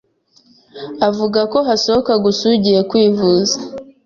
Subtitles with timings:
[1.07, 3.55] avuga ko hasohoka gusa ugiye kwivuza,